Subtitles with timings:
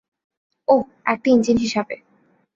[0.67, 0.83] ওহ,
[1.05, 1.95] একটা ইঞ্জিন হিসাবে।